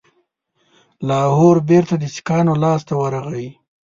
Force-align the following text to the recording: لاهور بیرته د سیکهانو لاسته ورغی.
لاهور 1.07 1.57
بیرته 1.69 1.95
د 1.99 2.03
سیکهانو 2.15 2.53
لاسته 2.63 2.93
ورغی. 3.01 3.47